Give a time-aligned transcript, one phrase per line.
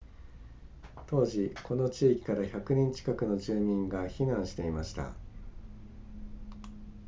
[1.05, 5.13] 当時この地域から100人近くの住民が避難していました